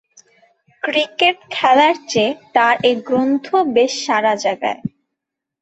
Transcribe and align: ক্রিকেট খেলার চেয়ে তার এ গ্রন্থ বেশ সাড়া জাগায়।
ক্রিকেট 0.83 1.37
খেলার 1.51 1.95
চেয়ে 2.09 2.31
তার 2.55 2.75
এ 2.83 2.91
গ্রন্থ 3.07 3.45
বেশ 3.75 3.91
সাড়া 4.05 4.33
জাগায়। 4.43 4.79